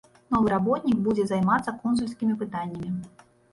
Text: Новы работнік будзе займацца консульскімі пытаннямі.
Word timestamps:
Новы 0.35 0.47
работнік 0.53 1.03
будзе 1.09 1.27
займацца 1.33 1.75
консульскімі 1.83 2.41
пытаннямі. 2.43 3.25